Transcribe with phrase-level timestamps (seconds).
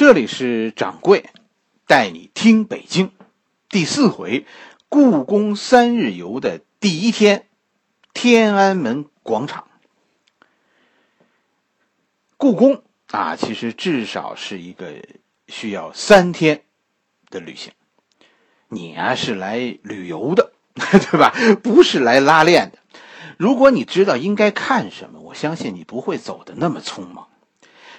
[0.00, 1.28] 这里是掌柜
[1.86, 3.12] 带你听北京
[3.68, 4.46] 第四回
[4.88, 7.46] 故宫三日游的第一天，
[8.14, 9.68] 天安门广场。
[12.38, 15.04] 故宫啊，其实至少是一个
[15.48, 16.62] 需要三天
[17.28, 17.70] 的旅行。
[18.70, 21.34] 你啊是来旅游的， 对吧？
[21.62, 22.78] 不是来拉练的。
[23.36, 27.28] 如果你知道应该看什么，我相信你不会走的那么匆忙。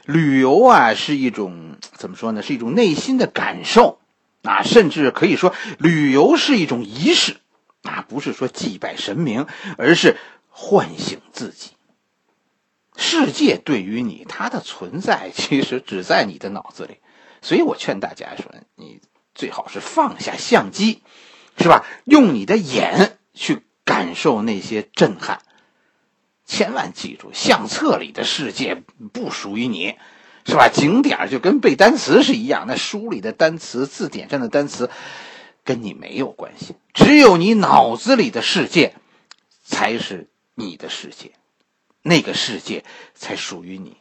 [0.05, 2.41] 旅游啊，是一种怎么说呢？
[2.41, 3.99] 是一种内心的感受
[4.43, 7.37] 啊，甚至可以说，旅游是一种仪式
[7.83, 9.47] 啊，不是说祭拜神明，
[9.77, 10.17] 而是
[10.49, 11.71] 唤醒自己。
[12.97, 16.97] 世界对于你，它的存在 其实只在你的脑子里，
[17.41, 18.99] 所以我劝大家说，你
[19.33, 21.01] 最好是放下相机，
[21.57, 21.85] 是吧？
[22.05, 25.41] 用你的眼去感受那些震撼。
[26.51, 28.83] 千万记住，相册里的世界
[29.13, 29.95] 不属于你，
[30.45, 30.67] 是吧？
[30.67, 34.89] 景点就跟背单词是一样，那书里的单词、字典上的单词，
[35.63, 36.75] 跟你没有关系。
[36.93, 38.95] 只有你脑子里的世界，
[39.63, 41.31] 才是你的世界，
[42.01, 42.83] 那个世界
[43.15, 43.95] 才属于你。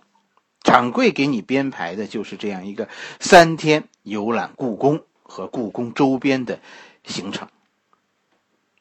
[0.60, 2.88] 掌柜给你编排的就是这样一个
[3.20, 6.58] 三天游览故宫和故宫周边的
[7.04, 7.46] 行程。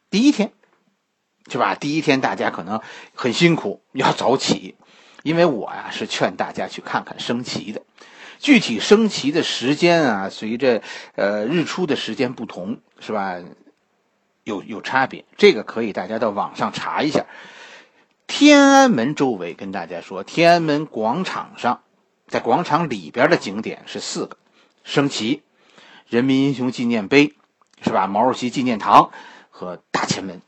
[0.10, 0.52] 第一天。
[1.50, 1.76] 是吧？
[1.76, 2.82] 第一天大家可能
[3.14, 4.76] 很辛苦，要早起，
[5.24, 7.82] 因为我呀是劝大家去看看升旗的。
[8.40, 10.82] 具体升旗的时间啊，随着
[11.16, 13.38] 呃日出的时间不同，是吧？
[14.46, 17.26] 有有差别，这个可以大家到网上查一下。
[18.26, 21.82] 天安门周围跟大家说，天安门广场上，
[22.28, 24.38] 在广场里边的景点是四个：
[24.84, 25.44] 升旗、
[26.08, 27.36] 人民英雄纪念碑，
[27.84, 28.08] 是吧？
[28.08, 29.12] 毛主席纪念堂
[29.50, 30.42] 和大前门。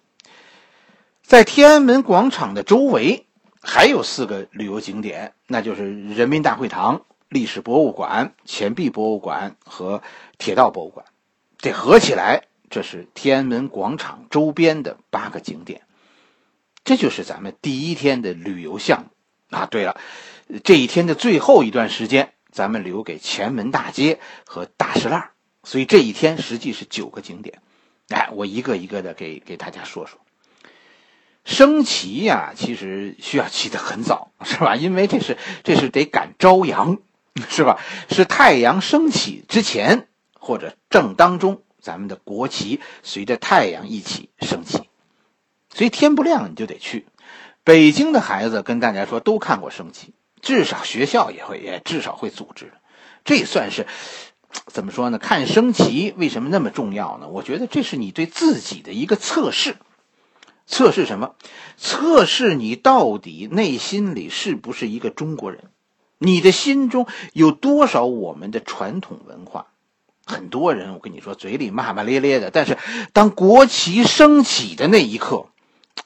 [1.31, 3.25] 在天安门广场的周围
[3.61, 10.03] 还有四个旅游景点，那就是人民大会堂、历史博物馆、钱币博物馆和
[10.37, 11.05] 铁道博物馆。
[11.57, 15.83] 这合起来，这是天安门广场周边的八个景点。
[16.83, 19.65] 这就是咱们第一天的旅游项目啊。
[19.67, 19.95] 对了，
[20.65, 25.29] 这一天的最后一段时间，咱们留给前门大街和大石烂，
[25.63, 27.61] 所以这一天实际是九个景点。
[28.09, 30.19] 哎，我一个一个的给给大家说说。
[31.43, 34.75] 升旗呀，其实需要起得很早，是吧？
[34.77, 36.99] 因为这是这是得赶朝阳，
[37.49, 37.79] 是吧？
[38.09, 40.07] 是太阳升起之前
[40.39, 44.81] 或者正当中，咱们的国旗随着太阳一起升起，
[45.73, 47.07] 所以天不亮你就得去。
[47.63, 52.71] 北京的孩子跟大家说都看过升旗，至少学校也会也至少会组织，
[53.23, 53.87] 这算是
[54.67, 55.17] 怎么说呢？
[55.17, 57.27] 看升旗为什么那么重要呢？
[57.27, 59.75] 我觉得这是你对自己的一个测试。
[60.71, 61.35] 测试什么？
[61.77, 65.65] 测试你到底内心里是不是一个中国人？
[66.17, 69.67] 你的心中有多少我们的传统文化？
[70.25, 72.77] 很多人，我跟你说，嘴里骂骂咧咧的，但是
[73.11, 75.47] 当国旗升起的那一刻，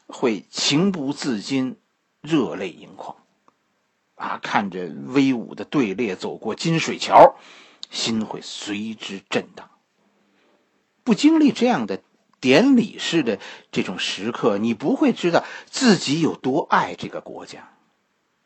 [0.08, 1.78] 会情不自禁，
[2.22, 3.18] 热泪盈眶。
[4.16, 7.36] 啊，看着威武的队列走过金水桥，
[7.92, 9.70] 心会随之震荡。
[11.04, 12.02] 不经历这样的。
[12.40, 13.40] 典礼式的
[13.72, 17.70] 这种时刻，你不会知道自己有多爱这个国家，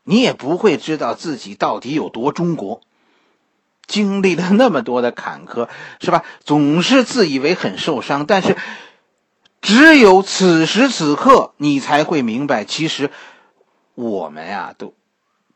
[0.04, 2.82] 你也不会知道自己到底有多中国。
[3.88, 5.68] 经历了那么多的坎坷，
[6.00, 6.24] 是吧？
[6.44, 8.56] 总是自以为很受伤，但是
[9.62, 13.10] 只有此时此刻，你才会明白，其实
[13.96, 14.94] 我们呀，都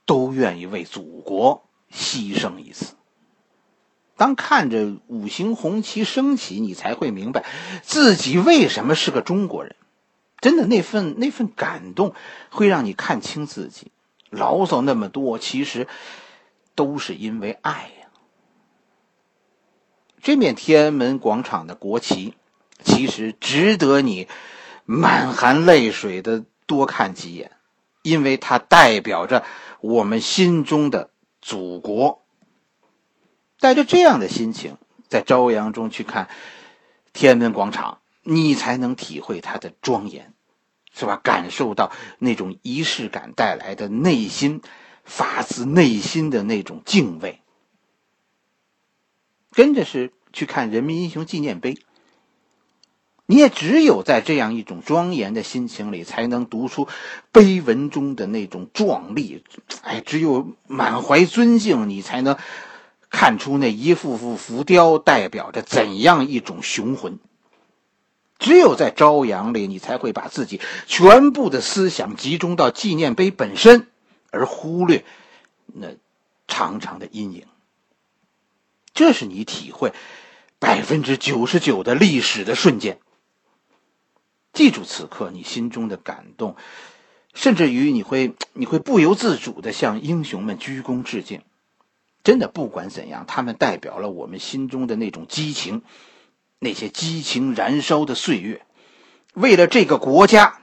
[0.07, 1.63] 都愿意为祖国
[1.93, 2.95] 牺牲一次。
[4.15, 7.43] 当看着五星红旗升起，你才会明白
[7.81, 9.75] 自己为什么是个中国人。
[10.39, 12.13] 真的，那份那份感动
[12.49, 13.91] 会让你看清自己。
[14.29, 15.87] 牢骚那么多，其实
[16.75, 18.07] 都是因为爱呀。
[20.21, 22.33] 这面天安门广场的国旗，
[22.83, 24.27] 其实值得你
[24.85, 27.51] 满含泪水的多看几眼，
[28.01, 29.43] 因为它代表着
[29.81, 31.09] 我们心中的
[31.41, 32.22] 祖国。
[33.63, 34.75] 带着这样的心情，
[35.07, 36.27] 在朝阳中去看
[37.13, 40.33] 天安门广场，你才能体会它的庄严，
[40.93, 41.15] 是吧？
[41.23, 41.89] 感受到
[42.19, 44.61] 那种仪式感带来的内心
[45.05, 47.39] 发自内心的那种敬畏。
[49.53, 51.77] 跟着是去看人民英雄纪念碑，
[53.25, 56.89] 你也只有在这样一种庄严的心情里，才能读出
[57.31, 59.41] 碑文中的那种壮丽。
[59.83, 62.37] 哎，只有满怀尊敬，你才能。
[63.13, 67.19] 看出那一幅幅浮雕代表着怎样一种雄浑。
[68.39, 73.87] 只有在朝阳里，你才会把自己全部的思想集中到纪念碑本身，
[74.31, 75.05] 而忽略
[75.67, 75.89] 那
[76.47, 77.45] 长长的阴影。
[78.95, 79.93] 这是你体会
[80.57, 82.99] 百分之九十九的历史的瞬间。
[84.53, 86.55] 记住此刻你心中的感动，
[87.35, 91.43] 甚至于你会你会不由自主的向英雄们鞠躬致敬。
[92.23, 95.81] 真的，不管怎样，他们代表了我们心中的那种激情，
[96.59, 98.65] 那些激情燃烧的岁月。
[99.33, 100.61] 为了这个国家，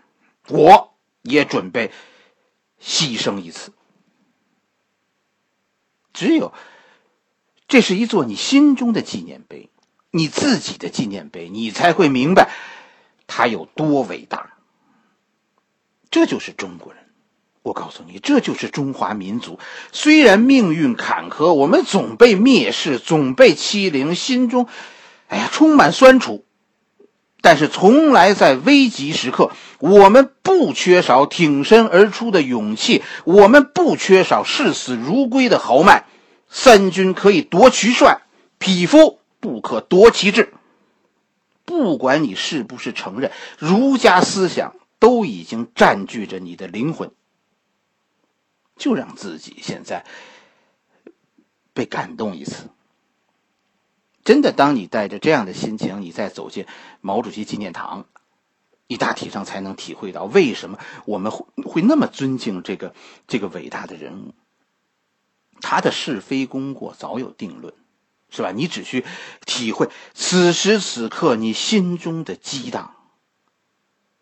[0.48, 1.92] 我也准备
[2.80, 3.72] 牺牲一次。
[6.12, 6.54] 只有，
[7.68, 9.68] 这是一座你心中的纪念碑，
[10.10, 12.50] 你自己的纪念碑，你才会明白
[13.26, 14.54] 它有多伟大。
[16.10, 16.99] 这就是中国人，
[17.62, 19.58] 我告诉你，这就是中华民族。
[19.92, 24.66] 虽然命运坎坷，我们总被蔑视，总被欺凌，心中，
[25.28, 26.44] 哎呀，充满酸楚。
[27.42, 36.04] 但是，从来在危急时刻，我们不缺少挺身而出的勇气，我们不缺少视死如归的豪迈。
[36.48, 38.22] 三军可以夺其帅，
[38.58, 40.52] 匹夫不可夺其志。
[41.64, 47.10] 不管你是不是承认，儒家思想都已经占据着你的灵魂。
[48.80, 50.04] 就让自己现在
[51.74, 52.70] 被感动一次。
[54.24, 56.66] 真的，当你带着这样的心情，你再走进
[57.00, 58.06] 毛主席纪念堂，
[58.86, 62.94] 你大体上才能体会到为什么我们会会那么尊敬这个
[63.28, 64.34] 这个伟大的人物。
[65.60, 67.74] 他的是非功过早有定论，
[68.30, 68.50] 是吧？
[68.50, 69.04] 你只需
[69.44, 72.94] 体会此时此刻你心中的激荡。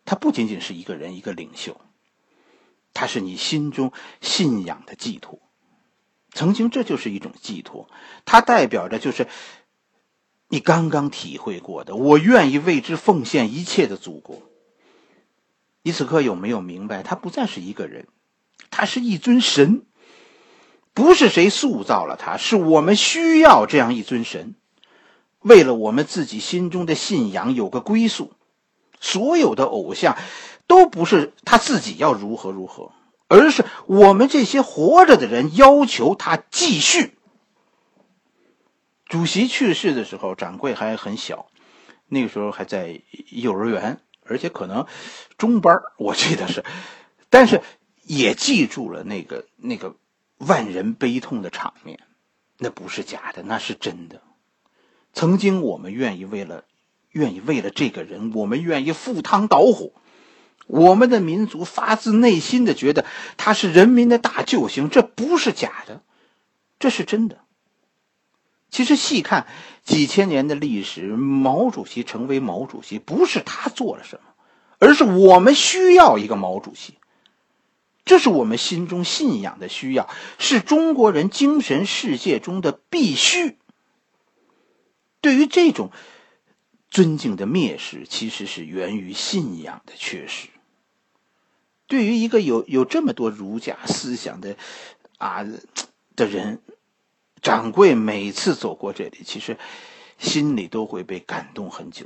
[0.05, 1.79] 他不仅仅是一个人，一个领袖，
[2.93, 3.91] 他是你心中
[4.21, 5.39] 信仰的寄托。
[6.33, 7.89] 曾经，这就是一种寄托，
[8.25, 9.27] 它代表着就是。
[10.51, 14.41] 你刚刚体会过的，我愿意为之奉献一切的祖国。
[15.83, 18.07] 你此刻有没有明白，他不再是一个人，
[18.71, 19.85] 他是一尊神。
[20.95, 24.55] 不是谁塑造了他，是我们需要这样一尊神，
[25.41, 28.33] 为了我们自己心中的信仰有个归宿。
[28.99, 30.17] 所有的偶像，
[30.69, 32.91] 都不是他自己要如何如何，
[33.27, 37.17] 而是我们这些活着的人要求他继续。
[39.07, 41.47] 主席去世的时候，掌柜还很小，
[42.07, 43.01] 那个时候还在
[43.31, 44.85] 幼儿园，而且可能
[45.39, 46.63] 中班我记得是，
[47.31, 47.63] 但是
[48.03, 49.95] 也记住了那个那个
[50.37, 51.99] 万人悲痛的场面，
[52.59, 54.21] 那不是假的，那是真的。
[55.13, 56.65] 曾经我们愿意为了
[57.09, 59.93] 愿意为了这个人，我们愿意赴汤蹈火，
[60.69, 63.03] 我们的民族发自内心的觉得
[63.37, 66.03] 他是人民的大救星，这不是假的，
[66.77, 67.39] 这是真的。
[68.69, 69.47] 其实细看
[69.83, 74.35] 几千年的历史，毛主席成为毛主席，不是他做了什么，
[74.77, 76.93] 而是我们需要一个毛主席。
[78.05, 80.07] 这是我们心中信仰的需要，
[80.37, 83.57] 是中国人精神世界中的必须。
[85.19, 85.89] 对于这种
[86.91, 90.49] 尊敬的蔑视，其实是源于信仰的缺失。
[91.89, 94.55] 对于一个有有这么多儒家思想的
[95.17, 95.45] 啊
[96.15, 96.61] 的人。
[97.41, 99.57] 掌柜每次走过这里，其实
[100.17, 102.05] 心里都会被感动很久。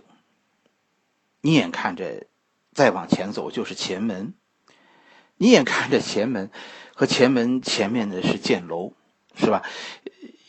[1.41, 2.27] 你眼看着
[2.71, 4.35] 再往前走就是前门，
[5.37, 6.51] 你眼看着前门
[6.93, 8.93] 和前门前面的是建楼，
[9.33, 9.63] 是吧？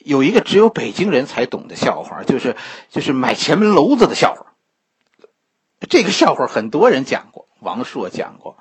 [0.01, 2.55] 有一个只有北京人才懂的笑话，就是
[2.91, 4.55] 就是买前门楼子的笑话。
[5.89, 8.59] 这个笑话很多人讲过，王朔讲过，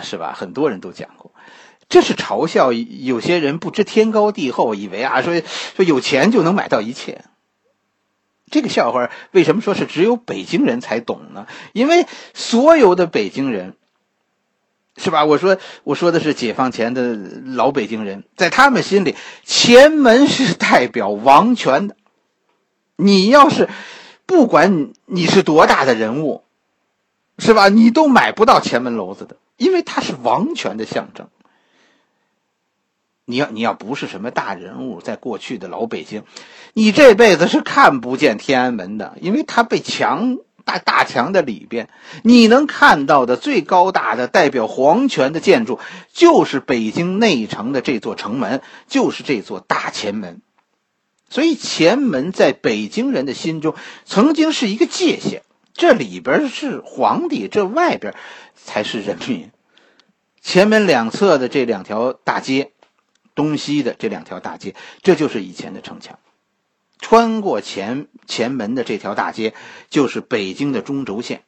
[0.00, 0.34] 是吧？
[0.36, 1.32] 很多人都讲过。
[1.88, 5.42] 这是嘲笑有些人不知天高地厚，以为啊说
[5.76, 7.24] 说有钱就能买到一切。
[8.50, 11.46] 这个笑话为什么说是只有北京人才懂呢？
[11.72, 13.76] 因为所有的北京人，
[14.96, 15.24] 是吧？
[15.24, 21.96] 我说我说的是解放前的老北京人，在他们心里，前门是代表王权的。
[22.96, 23.68] 你要是
[24.26, 26.44] 不管你是多大的人物，
[27.38, 27.68] 是吧？
[27.68, 31.28] 你都买不到前门楼子的，因为它是王权的象征。
[33.24, 36.24] 你要你要不是什么大人物，在过去的老北京，
[36.74, 41.88] 你这辈子是看不见天安门的，因为它被墙大大墙的里边，
[42.24, 45.78] 你能看到的最高大的代表皇权的建筑，
[46.12, 50.42] 就是北京内城的这座城门，就是这座大前门。
[51.30, 55.42] 所以前门在北京人的心中，曾经是一个界限，
[55.74, 58.14] 这里边是皇帝，这外边
[58.54, 59.50] 才是人民。
[60.40, 62.72] 前门两侧的这两条大街。
[63.34, 66.18] 东西的这两条大街，这就是以前的城墙。
[66.98, 69.54] 穿过前前门的这条大街，
[69.88, 71.42] 就是北京的中轴线。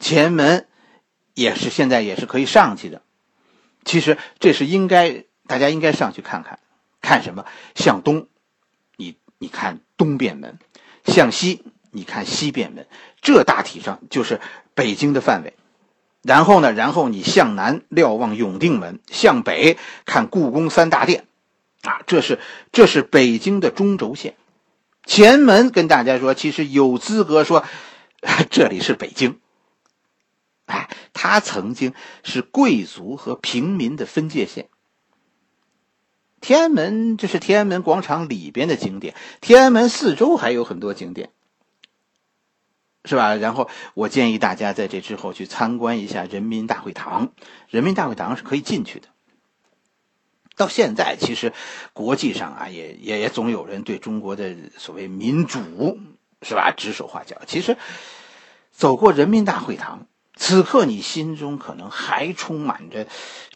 [0.00, 0.66] 前门
[1.34, 3.02] 也是现在也是可以上去的。
[3.84, 6.60] 其实这是应该大家应该上去看看，
[7.02, 7.44] 看什么？
[7.74, 8.28] 向东，
[8.96, 10.54] 你你看东便门；
[11.04, 11.62] 向西，
[11.96, 12.86] 你看西便门。
[13.22, 14.40] 这大体上就是
[14.74, 15.54] 北京的范围。
[16.22, 21.26] 然后呢，然后你向南瞭望永定门，向北看故宫三大殿，
[21.82, 22.40] 啊，这是
[22.72, 24.34] 这是北京的中轴线。
[25.04, 27.64] 前门跟大家说，其实有资格说
[28.50, 29.38] 这里是北京。
[30.64, 34.68] 哎，它曾经是贵族和平民的分界线。
[36.40, 41.30] 天安门这是天安门广场里边的景点，天安门四周还有很多景点。
[43.06, 43.34] 是吧？
[43.36, 47.32] 然后我建议大家在这之后去参观一下人民大会堂。
[47.68, 49.08] 人民大会堂是可以进去的。
[50.56, 51.52] 到现在，其实
[51.92, 56.00] 国际上啊，也也也总有人对中国的所谓民主
[56.42, 57.36] 是吧指手画脚。
[57.46, 57.76] 其实
[58.72, 63.06] 走过人民大会堂，此刻你心中可能还充满着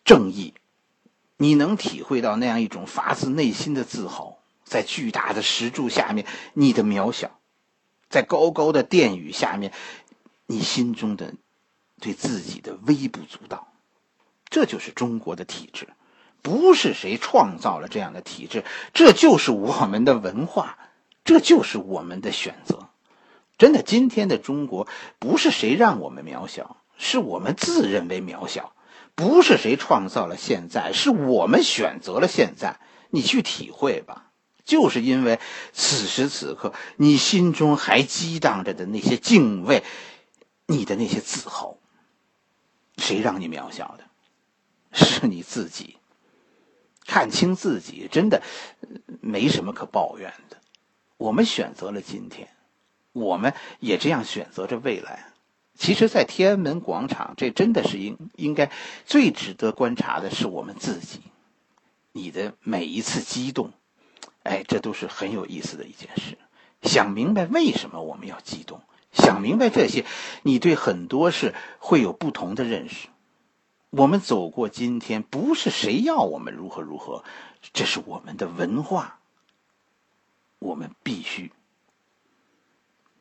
[0.05, 0.55] 正义，
[1.39, 7.40] 你能体会到那样一种发自内心的自豪，在巨大的石柱下面，你的渺小。
[8.11, 9.73] 在高高的殿宇下面，
[10.47, 11.33] 你心中的
[12.01, 13.69] 对自己的微不足道，
[14.51, 15.89] 这就是中国的体制，
[16.43, 20.77] 不是谁创造了这样的体制，这就是我们的文化，
[21.25, 22.89] 这就是我们的选择。
[23.57, 24.89] 真的，今天的中国
[25.19, 28.73] 不是谁让我们渺小，是我们自认为渺小；
[29.15, 32.81] 不是谁创造了现在，是我们选择了现在。
[33.11, 34.30] 你去体会吧。
[34.71, 35.41] 就是因为
[35.73, 39.83] 此时此刻你心中还激荡着的那些敬畏，
[40.67, 41.77] 你的那些自豪，
[42.99, 44.05] 谁让你渺小的？
[44.93, 45.97] 是你自己。
[47.05, 48.41] 看清自己，真的
[49.21, 50.59] 没什么可抱怨的。
[51.17, 52.49] 我们选择了今天，
[53.13, 55.33] 我们也这样选择着未来。
[55.77, 58.71] 其实，在天安门广场，这真的是应应该
[59.05, 61.21] 最值得观察的是我们自己，
[62.13, 63.73] 你的每一次激动。
[64.43, 66.39] 哎，这都是很有意思的一件事。
[66.83, 68.81] 想明白为什么我们要激动，
[69.13, 70.05] 想明白这些，
[70.43, 73.09] 你对很多事会有不同的认识。
[73.91, 77.25] 我们走过今天，不是谁要我们如何如何，
[77.73, 79.19] 这是我们的文化。
[80.59, 81.53] 我们必须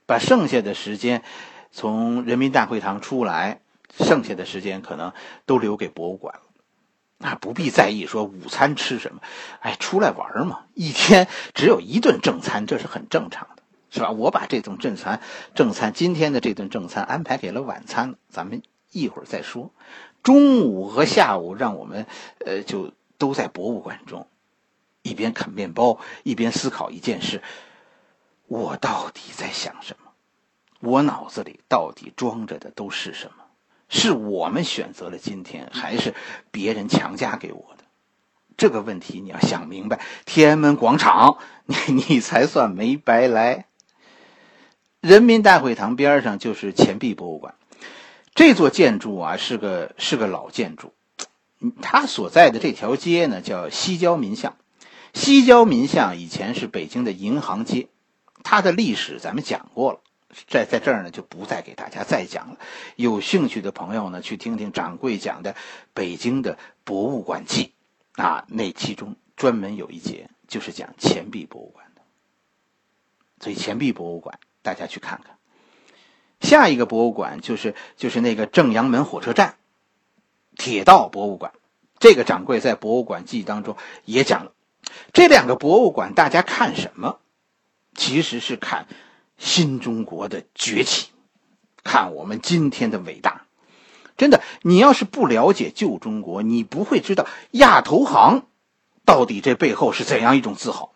[0.05, 1.23] 把剩下的时间，
[1.71, 3.61] 从人民大会堂出来，
[3.97, 5.13] 剩下的时间可能
[5.45, 6.41] 都留给博物馆了。
[7.19, 9.21] 啊，不必在意说午餐吃什么，
[9.59, 14.11] 哎，出来玩嘛，一天只有一顿正餐，这是很正常的，是吧？
[14.11, 15.21] 我把这顿正餐，
[15.53, 19.71] 正餐今天的这顿正餐安排给了晚餐，咱们一会儿再说。
[20.23, 22.05] 中午和下午让我们，
[22.45, 24.27] 呃，就都在博物馆中，
[25.01, 27.41] 一边啃面包一边思考一件事：
[28.47, 30.11] 我到底在想什么？
[30.79, 33.43] 我脑子里到底装着的都是什么？
[33.89, 36.13] 是我们选择了今天，还是
[36.51, 37.83] 别人强加给我的？
[38.55, 39.99] 这个问题你要想明白。
[40.25, 41.75] 天安门广场， 你
[42.07, 43.65] 你才算没白来。
[45.01, 47.55] 人民大会堂边上就是钱币博物馆，
[48.35, 50.93] 这座建筑啊是个是个老建筑，
[51.81, 54.57] 它所在的这条街呢叫西郊民巷。
[55.13, 57.87] 西郊民巷以前是北京的银行街，
[58.43, 59.99] 它的历史咱们讲过了。
[60.47, 62.57] 在在这儿呢，就不再给大家再讲了。
[62.95, 65.53] 有兴趣的朋友呢，去听听掌柜讲的
[65.93, 67.73] 《北京的博物馆记》，
[68.21, 72.01] 啊，那其中专门有一节就是讲钱币博物馆的。
[73.39, 75.37] 所以钱币博物馆大家去看看。
[76.41, 79.55] 下一个博物馆就是就是那个正阳门火车站
[80.55, 81.53] 铁道博物馆，
[81.99, 84.53] 这个掌柜在《博物馆记》当中也讲了。
[85.11, 87.19] 这两个博物馆大家看什么？
[87.95, 88.85] 其实是看。
[89.39, 91.07] 新中国的崛起，
[91.83, 93.45] 看我们今天的伟大。
[94.17, 98.43] 真的，你要是不了解旧中国，你不会知道亚投行
[99.05, 100.91] 到底这背后是怎样一种自豪。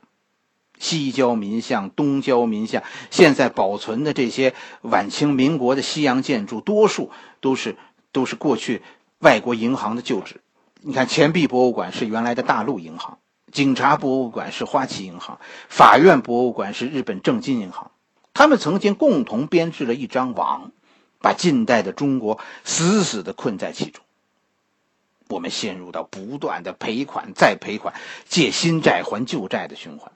[0.77, 7.77] 西郊民巷、东郊民巷，现在保存的这些晚清、民国的西洋建筑，多数都是
[8.11, 8.81] 都是过去
[9.19, 10.41] 外国银行的旧址。
[10.81, 13.19] 你看，钱币博物馆是原来的大陆银行，
[13.53, 17.91] 警察博物馆是花旗银行，法院博物馆是日本正金银行。
[18.33, 20.71] 他们曾经共同编织了一张网，
[21.21, 24.03] 把近代的中国死死的困在其中。
[25.29, 27.93] 我们陷入到不断的赔款再赔款、
[28.27, 30.11] 借新债还旧债的循环。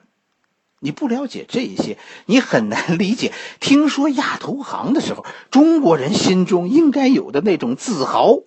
[0.80, 3.32] 你不了解这些，你很难理解。
[3.58, 8.38] 听说亚投行的时候，中国人心中应该有的那种自豪。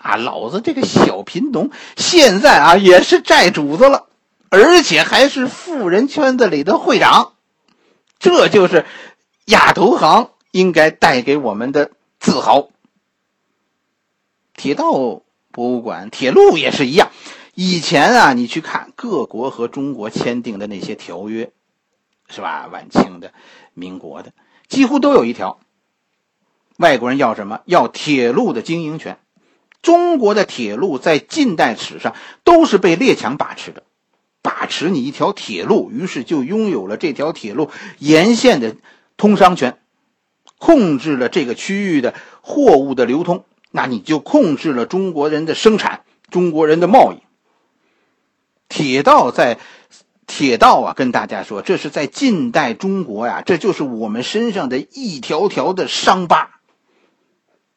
[0.00, 4.06] 啊，老子这个小贫农，现在啊也是债主子了，
[4.50, 7.32] 而且还是富人圈子里的会长。
[8.18, 8.84] 这就是
[9.46, 12.68] 亚投行应该带给我们的自豪。
[14.54, 15.22] 铁道
[15.52, 17.10] 博物馆、铁路也是一样。
[17.54, 21.50] 以前啊，你去看各国和中国签订的那些条约，
[22.28, 22.68] 是吧？
[22.72, 23.32] 晚清的、
[23.74, 24.32] 民国的，
[24.68, 25.58] 几乎都有一条。
[26.76, 27.60] 外国人要什么？
[27.64, 29.18] 要铁路的经营权。
[29.82, 33.82] 中国的铁路在近代史上都是被列强把持的，
[34.42, 38.76] 把持你一条铁路，于是就拥有了这条铁路沿线的
[39.16, 39.78] 通商权，
[40.58, 47.18] 控制了这个区域的货物的流通，那你就控制了中国人的生产，中国人的贸易。
[48.68, 49.58] 铁道在。
[50.30, 56.60] 铁道啊，跟大家说，这是在近代中国呀，这就是我们身上的一条条的伤疤。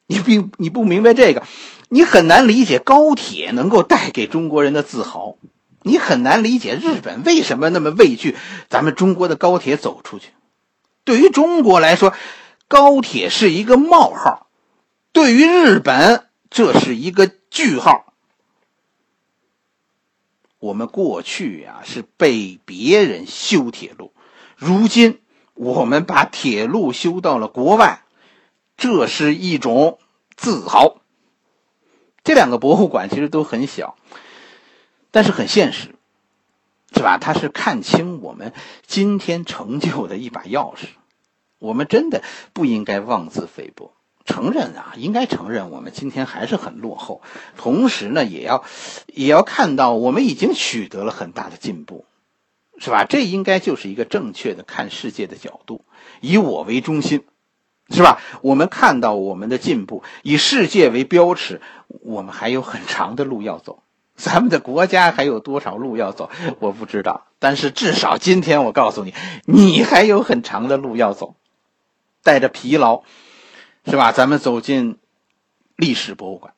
[0.05, 1.43] 你并你不明白这个，
[1.87, 5.37] 你很难理解高铁能够带给中国人的自豪，
[5.83, 8.37] 你很难理解日本为什么那么畏惧
[8.69, 10.29] 咱们中国的高铁走出去。
[11.03, 12.13] 对于中国来说，
[12.67, 14.47] 高铁是一个冒号；
[15.11, 18.13] 对于日本，这是一个句号。
[20.59, 24.13] 我们过去呀是被别人修铁路，
[24.55, 25.19] 如今
[25.55, 28.03] 我们把铁路修到了国外，
[28.77, 29.97] 这是一种
[30.35, 30.97] 自豪。
[32.23, 33.97] 这两个博物馆其实都很小，
[35.11, 35.95] 但是很现实，
[36.95, 37.17] 是吧？
[37.19, 38.53] 它是看清我们
[38.87, 40.85] 今天成就的一把钥匙。
[41.59, 43.93] 我们真的不应该妄自菲薄。
[44.23, 47.21] 承认啊，应该承认，我们今天还是很落后。
[47.57, 48.63] 同时呢，也要，
[49.07, 52.05] 也要看到我们已经取得了很大的进步，
[52.77, 53.03] 是吧？
[53.03, 55.85] 这应该就是一个正确的看世界的角度，
[56.21, 57.25] 以我为中心，
[57.89, 58.21] 是吧？
[58.41, 63.81] 我们看到我们的进步，以世界为标尺，我们还有很长的路要走。
[64.23, 67.25] 咱们的国家还有多少路要走，我不知道。
[67.39, 69.13] 但是至少今天我告诉你，
[69.45, 71.35] 你还有很长的路要走，
[72.23, 73.03] 带着疲劳。
[73.83, 74.11] 是吧？
[74.11, 74.99] 咱们走进
[75.75, 76.53] 历史博物馆，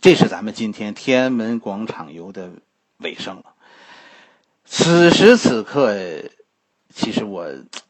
[0.00, 2.50] 这是咱们今天天安门广场游的
[2.96, 3.54] 尾声了。
[4.64, 5.94] 此时此刻，
[6.92, 7.46] 其实我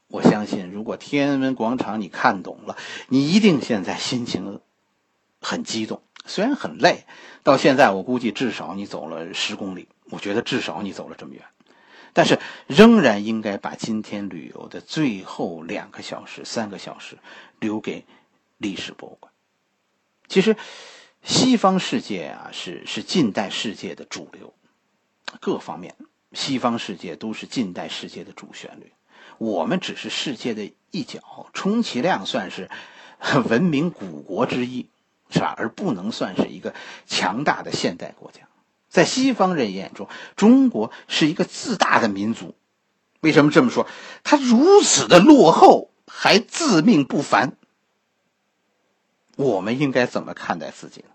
[0.08, 2.76] 我相信，如果天安门广场你看懂了，
[3.08, 4.60] 你一定现在心情
[5.40, 6.02] 很激动。
[6.26, 7.06] 虽然很累，
[7.42, 11.42] 到现在我估计至少你走了十公里，我觉得至少你走了这么远。
[12.12, 17.18] 但是仍然应该把今天旅游的最后两个小时、三个小时
[17.60, 18.04] 留给
[18.58, 19.32] 历史博物馆。
[20.28, 20.56] 其实，
[21.22, 24.52] 西方世界啊，是是近代世界的主流，
[25.40, 25.94] 各方面，
[26.32, 28.92] 西方世界都是近代世界的主旋律。
[29.38, 32.68] 我们只是世界的一角，充其量算是
[33.48, 34.88] 文明古国之一，
[35.30, 35.54] 是吧？
[35.56, 36.74] 而不能算是一个
[37.06, 38.40] 强大的现代国家。
[38.88, 42.54] 在西方人眼中，中国是一个自大的民族。
[43.20, 43.86] 为什么这么说？
[44.24, 47.56] 他如此的落后，还自命不凡。
[49.36, 51.06] 我们应该怎么看待自己呢？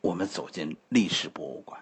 [0.00, 1.80] 我们走进历史博物馆，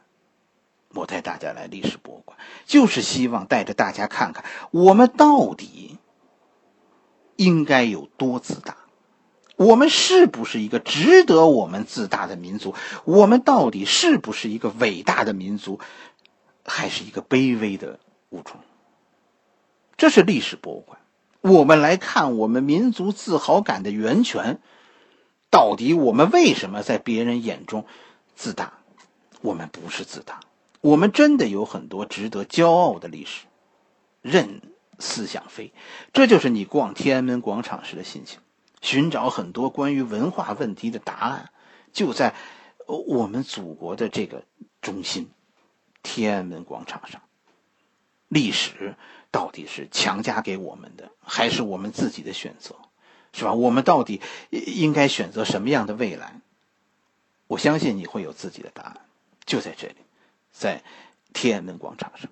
[0.94, 5.98] 我带大家来历史博物馆，就是希望带着大家看看，我们到底
[7.36, 8.76] 应该有多自大。
[9.56, 12.74] 我们是不是一个值得我们自大的民族？
[13.04, 15.80] 我们到底是不是一个伟大的民族，
[16.64, 17.98] 还是一个卑微的
[18.30, 18.60] 物种？
[19.96, 20.98] 这是历史博物馆，
[21.40, 24.60] 我们来看我们民族自豪感的源泉。
[25.48, 27.86] 到底我们为什么在别人眼中
[28.34, 28.74] 自大？
[29.40, 30.40] 我们不是自大，
[30.82, 33.46] 我们真的有很多值得骄傲的历史。
[34.20, 34.60] 任
[34.98, 35.72] 思想飞，
[36.12, 38.40] 这就是你逛天安门广场时的心情。
[38.80, 41.50] 寻找很多关于文化问题的答案，
[41.92, 42.34] 就在
[42.86, 44.44] 我们祖国的这个
[44.80, 45.28] 中心——
[46.02, 47.22] 天安门广场上。
[48.28, 48.94] 历史
[49.30, 52.76] 到底是强加给我们的，还是我们自己的选择？
[53.32, 53.52] 是吧？
[53.54, 56.40] 我们到底应该选择什么样的未来？
[57.46, 59.00] 我相信你会有自己的答案。
[59.44, 59.96] 就在这里，
[60.52, 60.82] 在
[61.32, 62.30] 天安门广场上。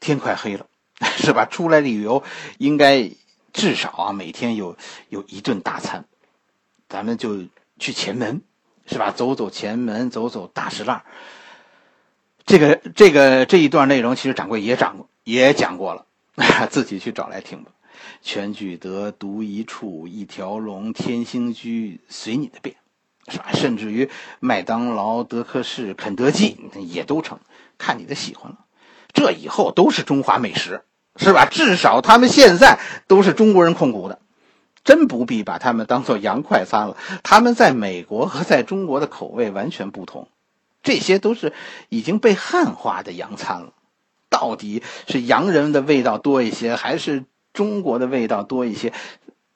[0.00, 0.66] 天快黑了，
[1.18, 1.46] 是吧？
[1.46, 2.22] 出来旅游
[2.58, 3.10] 应该。
[3.52, 4.76] 至少啊，每天有
[5.08, 6.04] 有一顿大餐，
[6.88, 7.44] 咱们就
[7.78, 8.42] 去前门，
[8.86, 9.10] 是吧？
[9.10, 11.04] 走走前门，走走大石栏。
[12.46, 16.06] 这个这个这一段内容，其实掌柜也讲过，也讲过了，
[16.70, 17.70] 自己去找来听吧。
[18.22, 22.76] 全聚德，独一处，一条龙，天兴居，随你的便，
[23.28, 23.46] 是吧？
[23.52, 24.10] 甚至于
[24.40, 27.38] 麦当劳、德克士、肯德基也都成，
[27.78, 28.64] 看你的喜欢了。
[29.12, 30.84] 这以后都是中华美食。
[31.16, 31.44] 是吧？
[31.44, 34.20] 至少他们现在都是中国人控股的，
[34.84, 36.96] 真不必把他们当做洋快餐了。
[37.22, 40.28] 他们在美国和在中国的口味完全不同，
[40.82, 41.52] 这些都是
[41.88, 43.72] 已经被汉化的洋餐了。
[44.28, 48.92] 到底是洋人的味道多一些，还是中国的味道多一些？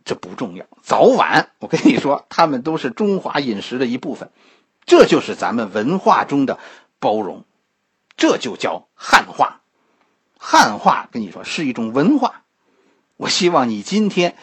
[0.04, 4.30] 这不重要，早晚我跟你说，他们都是中华饮食的一部分。
[4.84, 6.58] 这就是咱们文化中的
[6.98, 7.44] 包容，
[8.18, 9.62] 这就叫汉化。
[10.46, 12.44] 汉化跟你说是一种文化。
[13.16, 14.36] 我希望你今天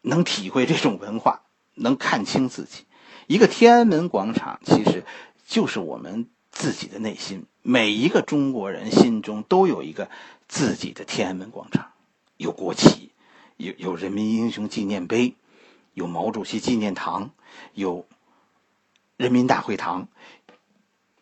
[0.00, 1.42] 能体会这种文化，
[1.74, 2.84] 能看清自己。
[3.26, 5.04] 一个天安门广场，其实
[5.44, 7.46] 就是我们自己的内心。
[7.60, 10.08] 每一个中国人心中都有一个
[10.46, 11.90] 自己的天安门广场，
[12.36, 13.10] 有国旗，
[13.56, 15.34] 有有人民英雄纪念碑，
[15.92, 17.32] 有毛主席纪念堂，
[17.74, 18.06] 有
[19.16, 20.06] 人民大会堂，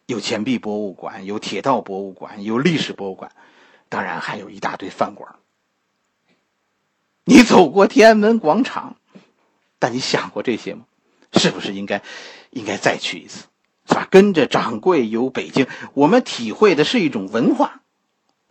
[0.05, 3.33] 有钱币博物馆，有铁道博物馆，有历史博物馆，
[3.91, 5.35] 当然还有一大堆饭馆。
[7.25, 8.97] 你走过天安门广场，
[9.79, 10.85] 但你想过这些吗？
[11.35, 12.03] 是不是应该
[12.51, 13.47] 应该再去一次？
[13.87, 14.09] 是吧？
[14.11, 17.83] 跟着掌柜游北京，我们体会的是一种文化。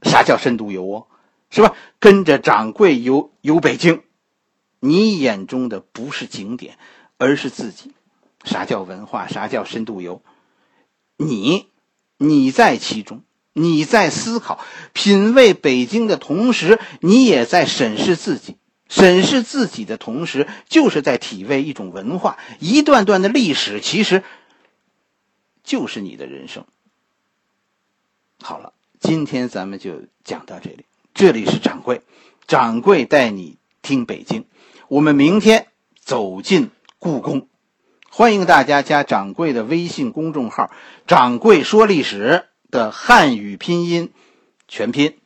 [0.01, 0.97] 啥叫深度游啊？
[1.49, 1.75] 是吧？
[1.99, 4.03] 跟着掌柜游游北京，
[4.79, 6.77] 你眼中的不是景点，
[7.17, 7.93] 而是自己。
[8.43, 9.27] 啥叫文化？
[9.27, 10.21] 啥叫深度游？
[11.17, 11.67] 你，
[12.17, 13.23] 你在其中，
[13.59, 14.59] 你在思考、
[14.93, 18.57] 品味北京的同时，你也在审视自己。
[18.87, 22.37] 审视自己的同时，就是在体味一种文化。
[22.59, 24.23] 一段段的历史，其实。
[25.61, 26.65] 就是你的人生。
[28.41, 30.85] 好了，今天咱们就讲到这里。
[31.13, 32.01] 这里是掌柜，
[32.47, 34.45] 掌柜带你听北京。
[34.87, 35.67] 我们明天
[35.99, 37.47] 走进故宫，
[38.09, 40.71] 欢迎大家加掌柜的微信公众号
[41.05, 44.11] “掌柜说历史”的汉语拼音
[44.67, 45.18] 全拼。